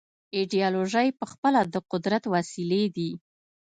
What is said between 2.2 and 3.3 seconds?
وسیلې دي.